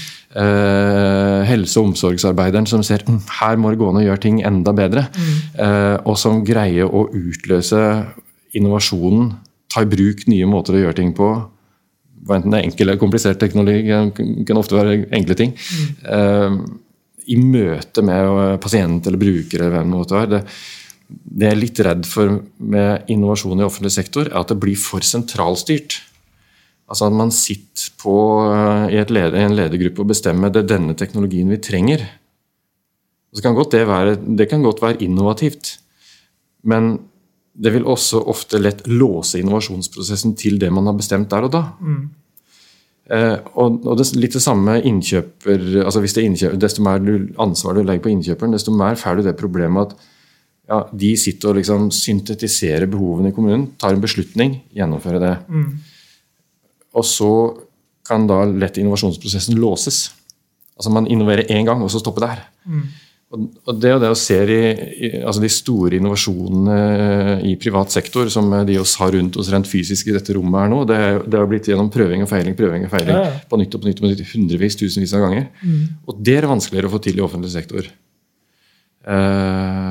[0.44, 4.42] eh, helse- og omsorgsarbeideren som ser hm, her må det gå an å gjøre ting
[4.44, 5.32] enda bedre, mm.
[5.56, 7.82] eh, og som greier å utløse
[8.58, 9.34] innovasjonen,
[9.72, 11.32] ta i bruk nye måter å gjøre ting på.
[12.30, 15.56] Enten det er enkel eller komplisert teknologi, kan ofte være enkle ting.
[15.56, 15.90] Mm.
[16.20, 16.62] Eh,
[17.34, 20.46] I møte med pasient eller bruker eller hvem det måtte være.
[21.08, 24.60] Det, det jeg er litt redd for med innovasjon i offentlig sektor, er at det
[24.62, 26.00] blir for sentralstyrt.
[26.90, 28.16] Altså at man sitter på,
[28.54, 32.04] eh, i leder, en ledergruppe og bestemmer det er denne teknologien vi trenger.
[33.34, 35.80] Så kan det, være, det kan godt være innovativt,
[36.64, 37.00] men
[37.54, 41.64] det vil også ofte lett låse innovasjonsprosessen til det man har bestemt der og da.
[41.82, 42.04] Mm.
[43.14, 47.02] Eh, og, og det, litt det samme innkjøper, altså hvis det er innkjøper, Desto mer
[47.04, 50.12] du, ansvar du legger på innkjøperen, desto mer får du det problemet at
[50.70, 55.36] ja, de sitter og liksom syntetiserer behovene i kommunen, tar en beslutning, gjennomfører det.
[55.52, 55.70] Mm.
[56.94, 57.32] Og så
[58.08, 60.06] kan da lett innovasjonsprosessen låses.
[60.78, 62.46] Altså Man innoverer én gang, og så stopper der.
[62.66, 62.86] Mm.
[63.34, 64.58] Og det og det å se i,
[65.08, 69.66] i, altså de store innovasjonene i privat sektor, som de oss har rundt oss rent
[69.66, 72.86] fysisk i dette rommet her nå, det, det har blitt gjennom prøving og feiling prøving
[72.86, 73.32] og feiling ja.
[73.50, 75.50] på nytt og på nytt, på nytt hundrevis, tusenvis av ganger.
[75.64, 75.82] Mm.
[76.06, 77.90] Og det er vanskeligere å få til i offentlig sektor.
[79.04, 79.83] Uh,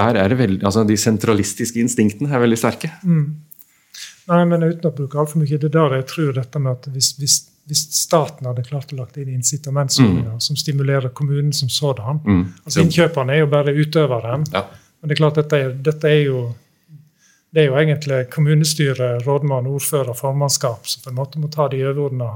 [0.00, 2.90] der er det veldig, altså De sentralistiske instinktene er veldig sterke.
[3.04, 3.28] Mm.
[4.30, 6.88] Nei, men Uten å bruke altfor mye, det er der jeg tror dette med at
[6.94, 7.36] hvis, hvis,
[7.70, 10.42] hvis staten hadde klart å lagt inn incitamentsordninger mm.
[10.46, 12.42] som stimulerer kommunen som sådan mm.
[12.64, 14.46] altså Innkjøperne er jo bare utøveren.
[14.54, 14.66] Ja.
[15.00, 16.42] Men det er klart, dette er, dette er jo
[17.50, 21.80] det er jo egentlig kommunestyre, rådmann, ordfører, formannskap som på en måte må ta de
[21.82, 22.28] overordna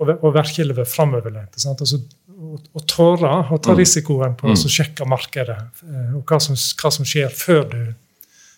[0.00, 1.60] og, og virkelig være framoverlente.
[1.68, 2.00] Altså,
[2.40, 3.78] å tåre å ta mm.
[3.78, 4.54] risikoen på mm.
[4.56, 7.82] å sjekke markedet eh, og hva som, hva som skjer før du,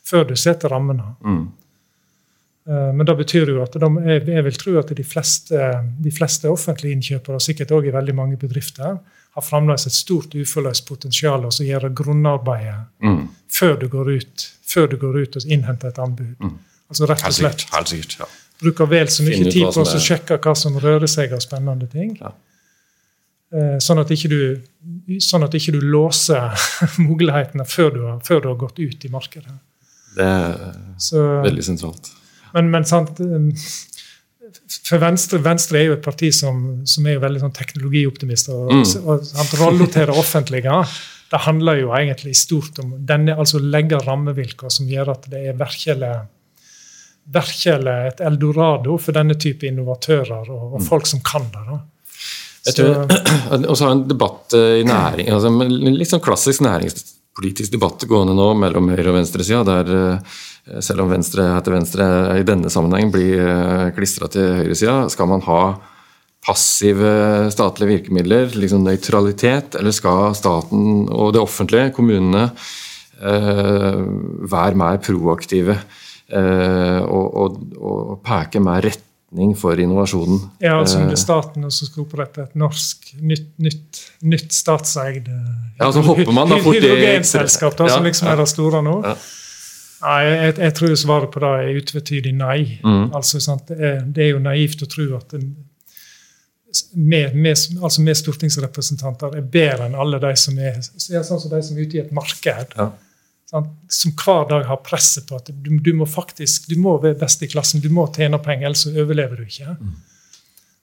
[0.07, 1.09] før du, setter rammene.
[1.27, 1.43] Mm.
[2.71, 5.73] Eh, men det betyr jo at de, jeg vil tro at de fleste,
[6.07, 9.01] de fleste offentlige innkjøpere, og sikkert også i veldig mange bedrifter,
[9.33, 13.23] har fremdeles et stort uforløst potensial å gjøre grunnarbeidet mm.
[13.51, 16.37] før, du går ut, før du går ut og innhenter et anbud.
[16.39, 16.59] Mm.
[16.93, 17.65] Altså rett og slett.
[17.73, 18.29] Helt sikkert, ja.
[18.63, 22.15] Bruker vel så mye tid på å sjekke hva som rører seg av spennende ting.
[22.21, 22.33] Ja.
[23.53, 24.41] Eh, sånn at ikke du,
[25.21, 26.55] sånn at ikke du låser
[27.09, 29.57] mulighetene før du, har, før du, har, gått ut i markedet.
[30.17, 32.13] Det er Så, veldig sentralt.
[32.53, 33.49] Men, men sant, um,
[34.85, 38.57] for Venstre, Venstre er jo et parti som, som er jo veldig sånn teknologioptimister.
[38.57, 39.07] Og, mm.
[39.07, 40.85] og, og Rolla offentlige
[41.33, 45.57] det handler jo egentlig stort om denne, altså legge rammevilkår som gjør at det er
[45.57, 46.13] virkelig,
[47.31, 50.87] virkelig et eldorado for denne type innovatører og, og mm.
[50.87, 51.65] folk som kan det.
[51.69, 51.81] da.
[52.67, 53.01] Jeg tror,
[53.71, 58.37] Og så har en debatt eh, i næring, altså litt sånn klassisk næringspolitisk debatt gående
[58.39, 60.37] nå mellom høyre- og venstresida, der eh,
[60.85, 65.43] selv om Venstre heter Venstre i denne sammenhengen blir eh, klistra til høyresida, skal man
[65.49, 65.63] ha
[66.43, 72.49] passive statlige virkemidler, liksom nøytralitet, eller skal staten og det offentlige, kommunene,
[73.23, 75.77] være mer proaktive
[76.33, 80.41] og, og, og peke mer retning for innovasjonen.
[80.63, 84.53] Ja, altså under det er så staten som skal opprette et norsk, nytt, nytt, nytt
[84.53, 88.99] statseid ja, altså, hydrogenselskap, da ja, som liksom er det store nå.
[89.07, 89.17] Ja.
[90.03, 92.57] Nei, jeg, jeg, tror svaret på det er utvetydig nei.
[92.83, 93.13] Mm.
[93.15, 95.37] Altså, det det, er, jo naivt å tro at
[96.93, 97.21] vi
[97.53, 101.99] altså stortingsrepresentanter er bedre enn alle de som er, sånn som de som er ute
[101.99, 102.77] i et marked.
[102.77, 102.91] Ja
[103.93, 107.43] som hver dag har presset på at du, du, må faktisk, du må være best
[107.45, 109.77] i klassen, du må tjene penger, ellers overlever du ikke.
[109.77, 109.93] Mm.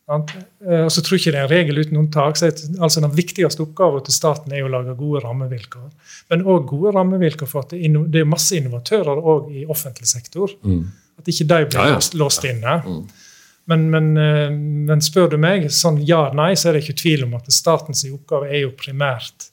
[0.10, 2.38] Og så tror jeg ikke det er en regel uten unntak.
[2.38, 5.90] så altså Den viktigste oppgaven til staten er å lage gode rammevilkår.
[6.32, 10.56] Men òg gode rammevilkår for at det, det er masse innovatører òg i offentlig sektor.
[10.66, 10.88] Mm.
[11.22, 12.02] At ikke de blir ja, ja.
[12.18, 12.80] låst inne.
[12.86, 13.04] Mm.
[13.70, 14.50] Men, men, eh,
[14.90, 18.50] men, spør du meg, sånn ja-nei, så er det ikke tvil om at statens oppgave
[18.50, 19.52] er jo primært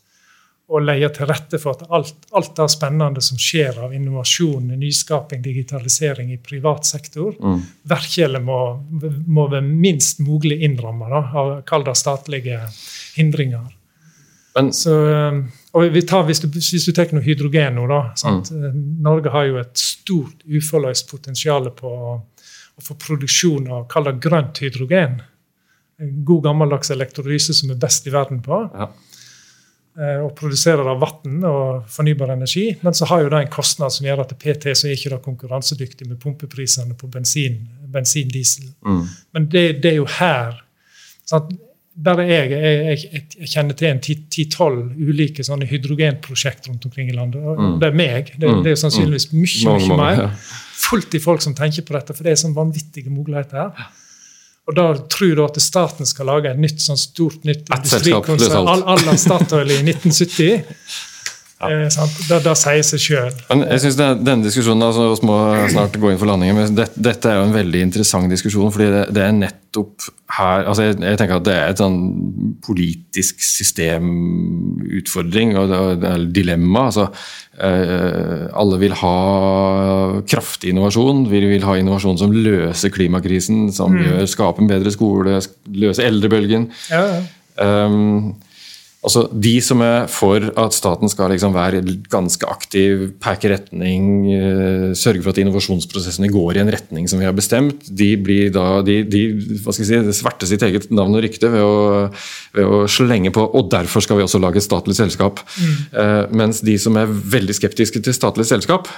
[0.67, 5.43] og legge til rette for at alt, alt det spennende som skjer av innovasjon, nyskaping,
[5.45, 7.61] digitalisering i privat sektor, mm.
[7.87, 8.59] virkelig må,
[9.31, 12.59] må være minst mulig innrammet av kall det statlige
[13.15, 13.71] hindringer.
[14.57, 14.97] Men, Så,
[15.77, 18.85] og vi tar, hvis, du, hvis du tar noe hydrogen nå, da, mm.
[19.05, 24.19] Norge har jo et stort uforløst potensial på å, å få produksjon av kall det
[24.25, 25.21] grønt hydrogen.
[26.03, 28.65] En god gammeldags elektrolyse som er best i verden på.
[28.75, 29.16] Ja Eh,
[29.97, 32.67] og produserer av vann og fornybar energi.
[32.83, 35.15] Men så har jo det en kostnad som gjør at det PT så er ikke
[35.15, 38.69] det konkurransedyktig med pumpeprisene på bensin, bensin diesel.
[38.85, 39.03] Mm.
[39.33, 40.63] Men det, det, er jo her
[41.27, 41.49] Sant?
[41.97, 47.17] Bare jeg, jeg, jeg, jeg, kjenner til en ti-tolv ulike sånne hydrogenprosjekt rundt omkring i
[47.17, 47.41] landet.
[47.41, 47.79] mm.
[47.81, 48.35] Det er meg.
[48.37, 48.61] Det, mm.
[48.67, 49.39] det er sannsynligvis mm.
[49.41, 50.51] mye, mye mer.
[50.77, 53.73] Fullt i folk som tenker på dette, for det er sånn vanvittige muligheter.
[53.73, 53.89] her.
[54.67, 58.97] Og da tror du at staten skal lage et nytt sånn stort nytt industrikonsern à
[59.07, 60.65] la Statoil i 1970.
[61.57, 61.71] Ja.
[61.73, 61.89] Eh,
[62.29, 63.31] det, det, sier seg sjøl.
[63.63, 65.37] Jeg synes Denne diskusjonen altså, vi må
[65.73, 68.73] snart gå inn for landingen, men det, dette er jo en veldig interessant diskusjon.
[68.75, 69.97] fordi det, det er nettopp
[70.37, 71.99] her altså jeg, jeg, tenker at Det er et sånn
[72.65, 75.79] politisk systemutfordring og det
[76.11, 76.81] er dilemma.
[76.91, 77.07] altså
[77.57, 79.17] eh, Alle vil ha
[80.29, 81.19] kraftig innovasjon.
[81.33, 84.03] Vi vil ha innovasjon som løser klimakrisen, som mm.
[84.05, 85.41] gjør, skaper en bedre skole,
[85.73, 86.65] løser eldrebølgen.
[86.93, 87.21] Ja, ja.
[87.57, 88.37] Um,
[89.07, 94.91] Altså, De som er for at staten skal liksom være ganske aktiv, peke retning, uh,
[94.99, 98.83] sørge for at innovasjonsprosessene går i en retning som vi har bestemt, de blir da,
[98.87, 99.23] de, de
[99.63, 101.77] hva skal jeg si, sverter sitt eget navn og rykte ved å,
[102.57, 105.43] ved å, slenge på og derfor skal vi også lage et statlig selskap.
[105.55, 105.77] Mm.
[105.95, 108.91] Uh, mens de som er veldig skeptiske til statlig selskap,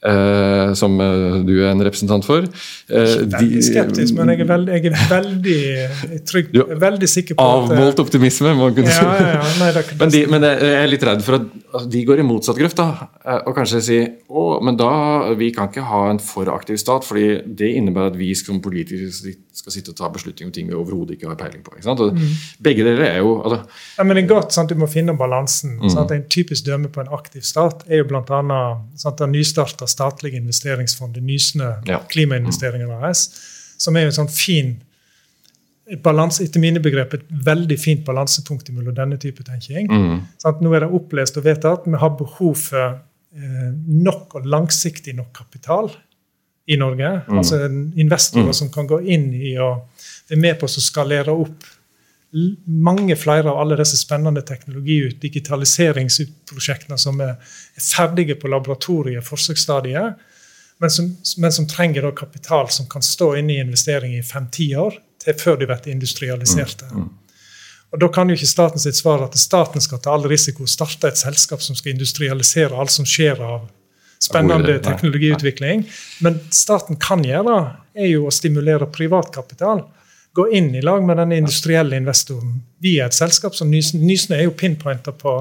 [0.00, 2.46] Uh, som uh, du er en representant for.
[2.88, 7.44] Uh, veldig skeptisk, men jeg er veldig, jeg er veldig trygg, jo, veldig sikker på
[7.44, 9.04] Avmålt at, optimisme, må man kunne si.
[9.04, 12.22] Ja, ja, nei, det, men, de, men, jeg er litt redd for at de går
[12.22, 12.80] i motsatt grøft.
[12.80, 13.10] da,
[13.44, 14.00] Og kanskje si
[14.32, 14.90] å, men da,
[15.36, 19.12] vi kan ikke ha en for aktiv stat, fordi det innebærer at vi som politikere
[19.60, 21.76] skal sitte og ta beslutninger om ting vi overhodet ikke har peiling på.
[21.76, 22.24] Mm.
[22.64, 23.60] Begge deler er jo altså,
[23.98, 25.76] ja, men det er godt, sant, Du må finne balansen.
[25.82, 25.92] Mm.
[25.92, 28.62] Sant, en typisk dømme på en aktiv stat er jo bl.a.
[29.20, 32.00] den nystarta statlige investeringsfondet, Nysnø ja.
[32.12, 33.26] Klimainvesteringer AS,
[33.80, 34.76] som er en sånn fin
[36.04, 39.88] balance, etter mine begrep et veldig fint balansepunkt mellom denne type tenking.
[39.90, 40.20] Mm.
[40.42, 43.00] Sånn, nå er det opplest og vedtatt vi har behov for
[43.34, 45.90] eh, nok og langsiktig nok kapital
[46.70, 47.10] i Norge.
[47.26, 47.40] Mm.
[47.40, 47.64] Altså
[47.98, 48.58] investorer mm.
[48.62, 49.86] som kan gå inn i og
[50.30, 51.66] være med på å skalere opp
[52.64, 57.38] mange flere av alle disse spennende teknologi- digitaliseringsprosjektene som er,
[57.76, 60.20] er ferdige på laboratoriet, forsøksstadiet,
[60.80, 61.10] men som,
[61.42, 65.58] men som trenger kapital som kan stå inne i investering i fem-ti år til før
[65.60, 66.86] de blir industrialiserte.
[66.92, 67.10] Mm, mm.
[67.90, 71.10] Og Da kan jo ikke staten sitt svar at staten skal ta all risiko, starte
[71.10, 73.66] et selskap som skal industrialisere alt som skjer av
[74.22, 75.82] spennende teknologiutvikling.
[76.22, 77.56] Men staten kan gjøre,
[77.98, 79.82] er jo å stimulere privatkapital
[80.32, 84.54] gå inn i lag med den industrielle investoren via et selskap som Nysnø er jo
[84.56, 85.34] pinpointer på,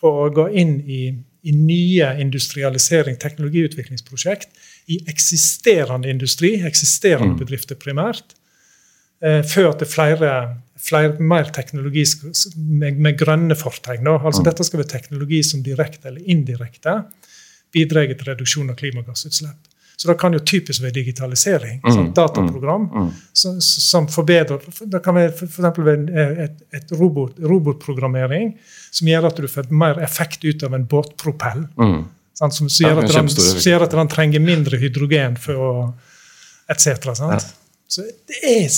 [0.00, 1.02] på, å gå inn i,
[1.42, 4.62] i nye industrialisering, teknologiutviklingsprosjekt
[4.94, 7.40] i eksisterende industri, eksisterende mm.
[7.42, 8.36] bedrifter primært,
[9.24, 10.32] eh, før til flere,
[10.78, 12.06] flere mer teknologi
[12.56, 14.06] med, med grønne fortegn.
[14.14, 14.50] Altså, mm.
[14.52, 17.00] Dette skal være teknologi som direkte eller indirekte
[17.74, 19.74] bidrar til reduksjon av klimagassutslipp.
[19.96, 21.78] Så det kan jo typisk være digitalisering.
[21.80, 23.12] Mm, sånn dataprogram mm, mm.
[23.32, 24.60] som, som, forbedrer
[24.92, 25.60] Det kan være f.eks.
[26.44, 28.52] et, et robot, robotprogrammering
[28.90, 31.64] som gjør at du får mer effekt ut av en båtpropell.
[31.80, 32.02] Mm.
[32.36, 35.70] Som, som, gjør den, som, gjør at den, trenger mindre hydrogen for å
[36.68, 37.08] etc.
[37.16, 37.38] Ja.
[37.88, 38.68] Så det er,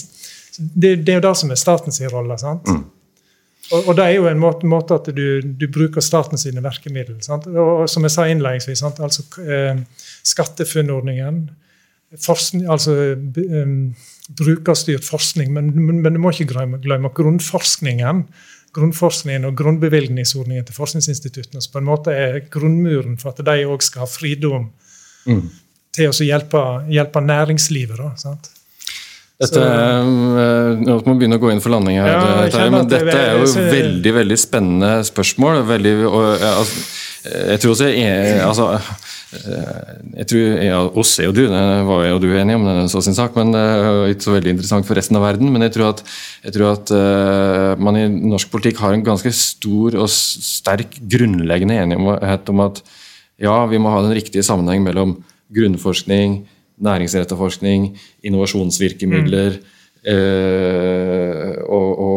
[0.59, 2.39] det, det er jo det som er statens rolle.
[2.39, 2.69] sant?
[2.69, 2.85] Mm.
[3.69, 7.19] Og, og, det er jo en måte, måte at du, du, bruker statens virkemidler.
[7.35, 9.01] Og, og, som jeg sa innledningsvis, sant?
[9.05, 9.83] altså eh,
[10.29, 11.49] SkatteFUNN-ordningen,
[12.69, 13.75] altså um,
[14.39, 18.27] brukerstyrt forskning, men, men, men, du må ikke glemme, grunnforskningen.
[18.77, 23.83] Grunnforskningen og grunnbevilgningsordningen til forskningsinstituttene som på en måte er grunnmuren for at de òg
[23.83, 24.69] skal ha fridom
[25.25, 25.43] mm.
[25.97, 26.63] til å hjelpe,
[26.93, 27.97] hjelpe næringslivet.
[27.97, 28.51] Da, sant?
[29.39, 32.89] Dette, eh, Nå må vi begynne å gå inn for landing her, ja, Terje, men
[32.91, 35.61] dette er jo veldig veldig spennende spørsmål.
[35.69, 36.83] Veldig, og, altså,
[37.29, 38.67] jeg tror også jeg, altså,
[39.37, 42.89] eh, jeg tror ja, oss er jo du, det var jo du enige om, det
[42.93, 45.53] så sin sak, men det er ikke så veldig interessant for resten av verden.
[45.55, 46.05] Men jeg tror at,
[46.47, 46.95] jeg tror at
[47.83, 52.83] man i norsk politikk har en ganske stor og sterk grunnleggende enighet om at
[53.39, 55.19] ja, vi må ha den riktige sammenheng mellom
[55.55, 56.41] grunnforskning,
[56.83, 57.93] næringsrettet forskning,
[58.27, 59.59] innovasjonsvirkemidler.
[59.59, 59.75] Mm.
[60.09, 62.08] Eh, og, og,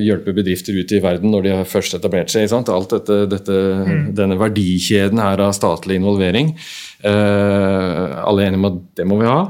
[0.00, 2.50] hjelpe bedrifter ut i verden når de har først etablert seg.
[2.52, 4.10] Alt dette, dette mm.
[4.16, 6.52] Denne verdikjeden her av statlig involvering.
[7.06, 9.40] Eh, alle er enige om at det må vi ha.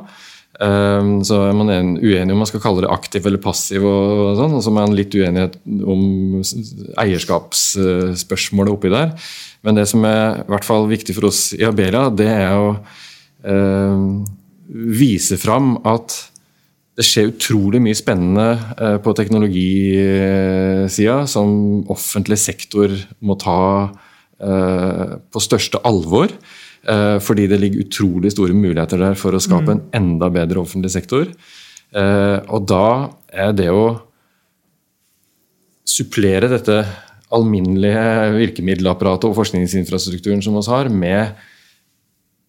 [0.60, 4.56] Eh, så er man uenig om man skal kalle det aktiv eller passiv, og, sånn,
[4.56, 6.40] og så er man litt uenighet om
[7.02, 9.12] eierskapsspørsmålet oppi der.
[9.66, 12.72] Men det som er i hvert fall viktig for oss i Abelia, det er å
[13.42, 14.08] eh,
[15.02, 16.16] vise fram at
[16.96, 23.92] det skjer utrolig mye spennende eh, på teknologisida som offentlig sektor må ta
[24.40, 26.32] eh, på største alvor.
[26.86, 29.90] Eh, fordi det ligger utrolig store muligheter der for å skape en mm.
[30.00, 31.28] enda bedre offentlig sektor.
[31.96, 33.84] Og da er det å
[35.86, 36.82] supplere dette
[37.32, 41.30] alminnelige virkemiddelapparatet og forskningsinfrastrukturen som vi har, med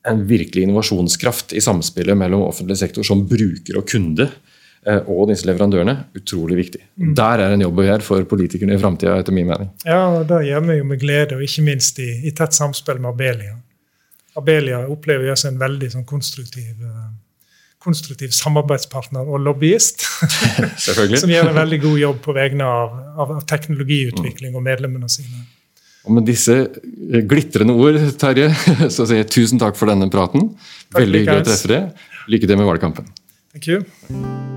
[0.08, 5.47] en virkelig innovasjonskraft i samspillet mellom offentlig sektor som bruker og kunde eh, og disse
[5.49, 6.82] leverandørene, utrolig viktig.
[6.95, 7.14] Mm.
[7.20, 9.72] Der er en jobb å gjøre for politikerne i framtida, etter min mening.
[9.86, 13.01] Ja, og det gjør vi jo med glede, og ikke minst i, i tett samspill
[13.03, 13.58] med Abelia.
[14.38, 17.10] Abelia opplever jeg som en veldig sånn, konstruktiv, uh,
[17.82, 20.05] konstruktiv samarbeidspartner og lobbyist.
[21.22, 25.47] som gjør en veldig god jobb på vegne av, av teknologiutvikling og medlemmene sine.
[26.08, 26.55] Og Med disse
[27.28, 28.49] glitrende ord, Terje,
[28.95, 30.53] så sier jeg tusen takk for denne praten.
[30.95, 32.05] Veldig hyggelig å treffe deg.
[32.32, 33.12] Lykke til med valgkampen.
[33.51, 34.57] Thank you.